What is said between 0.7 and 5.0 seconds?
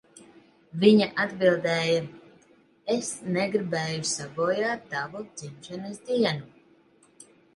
Viņa atbildēja, "Es negribēju sabojāt